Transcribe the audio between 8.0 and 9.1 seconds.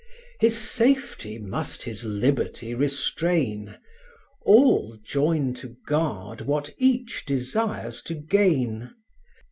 to gain.